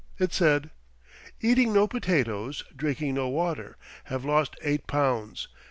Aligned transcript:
It 0.17 0.33
said: 0.33 0.71
Eating 1.41 1.71
no 1.73 1.85
potatoes, 1.87 2.63
drinking 2.75 3.13
no 3.13 3.27
water. 3.27 3.77
Have 4.05 4.25
lost 4.25 4.55
eight 4.63 4.87
pounds. 4.87 5.47